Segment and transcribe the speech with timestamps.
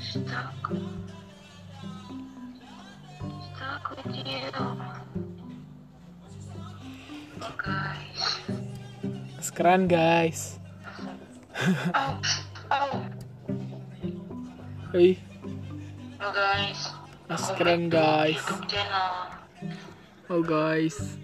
[0.00, 0.72] Stuck
[7.56, 8.22] guys.
[9.40, 10.56] Sekarang guys.
[11.92, 12.16] Oh,
[12.72, 13.04] oh.
[14.96, 15.20] Hei,
[16.20, 16.92] Oh guys.
[17.32, 18.40] Sekarang, guys.
[20.28, 21.16] Oh guys.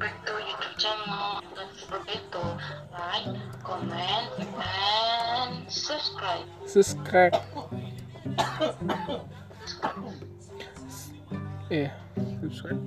[0.00, 1.44] Back to YouTube channel.
[1.52, 2.56] Don't
[2.92, 3.28] like,
[3.60, 4.19] comment,
[6.66, 7.36] subscribe.
[11.70, 11.94] Iya,
[12.42, 12.82] subscribe.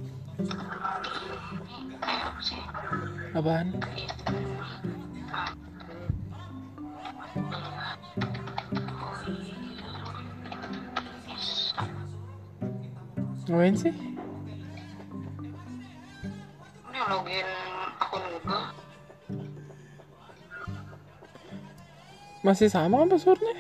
[3.33, 3.73] Apaan?
[13.43, 13.75] Ngapain?
[16.89, 17.47] Ini login
[18.01, 18.82] akun Google.
[22.43, 23.55] Masih sama kan passwordnya?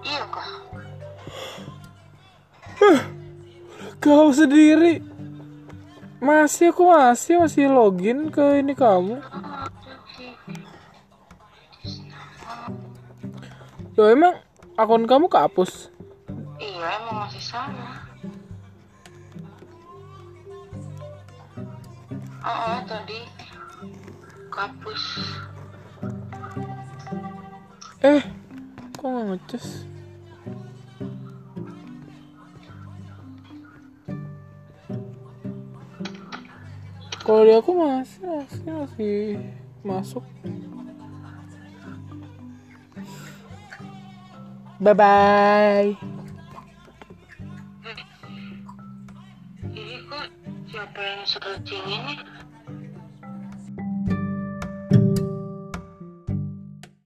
[0.00, 0.50] Iya kah?
[4.00, 5.04] Kau sendiri.
[6.24, 9.20] Masih aku masih masih login ke ini kamu.
[14.00, 14.40] Loh emang
[14.80, 15.92] akun kamu kehapus?
[16.56, 18.08] Iya emang masih sama.
[22.40, 23.39] Oh, oh tadi
[24.60, 25.04] kapus.
[28.04, 28.20] Eh,
[28.92, 29.66] kok nggak ngecas?
[37.24, 39.16] Kalau di aku masih masih masih
[39.80, 40.24] masuk.
[44.80, 45.88] Bye bye.
[49.72, 50.26] Ini kok
[50.68, 52.16] siapa yang searching ini?